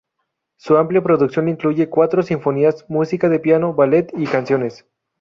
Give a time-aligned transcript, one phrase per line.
[0.57, 4.83] Su amplia producción incluye cuatro sinfonías, música de piano, ballet y canciones.